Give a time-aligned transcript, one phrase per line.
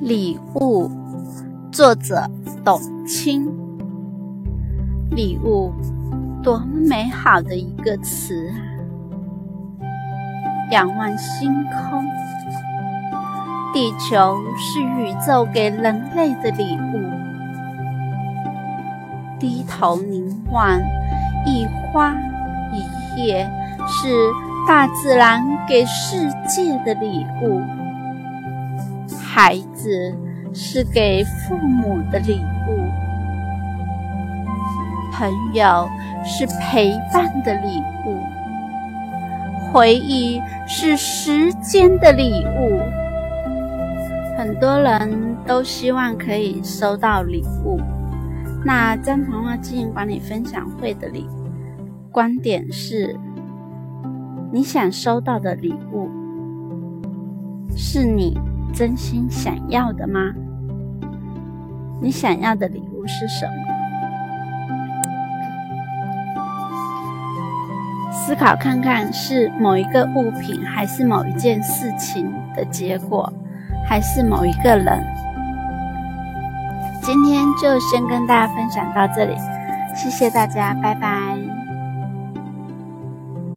[0.00, 0.90] 礼物，
[1.70, 2.28] 作者
[2.64, 3.46] 董卿。
[5.10, 5.72] 礼物，
[6.42, 8.56] 多么美好的一个词啊！
[10.70, 12.04] 仰望星空，
[13.72, 17.00] 地球是宇宙给人类的礼物；
[19.38, 20.78] 低头凝望，
[21.44, 22.14] 一花
[22.72, 23.50] 一叶，
[23.88, 24.30] 是
[24.68, 27.60] 大自然给世界的礼物。
[29.18, 30.14] 海子
[30.52, 32.38] 是给父母的礼
[32.68, 32.76] 物，
[35.10, 35.88] 朋友
[36.22, 38.18] 是陪伴的礼物，
[39.72, 42.78] 回忆是时间的礼物。
[44.36, 47.80] 很多人都希望可以收到礼物。
[48.62, 51.26] 那张童话经营管理分享会的礼
[52.12, 53.16] 观点是：
[54.52, 56.10] 你想收到的礼物，
[57.74, 58.38] 是你。
[58.70, 60.32] 真心想要的吗？
[62.00, 63.52] 你想要的礼物是什么？
[68.10, 73.32] 思考看看，是某一个物品，还是某一件事情的结果，
[73.86, 75.04] 还是某一个人？
[77.02, 79.34] 今天就先跟大家分享到这里，
[79.96, 81.49] 谢谢大家，拜拜。